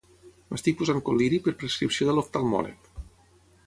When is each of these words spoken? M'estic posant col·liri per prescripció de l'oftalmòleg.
M'estic 0.53 0.79
posant 0.79 1.03
col·liri 1.11 1.41
per 1.49 1.55
prescripció 1.61 2.11
de 2.11 2.19
l'oftalmòleg. 2.19 2.95